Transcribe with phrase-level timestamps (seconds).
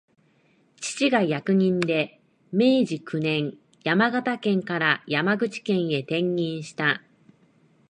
[0.77, 2.19] 父が役人で、
[2.51, 7.03] 明治九年、山形県から山口県へ転任した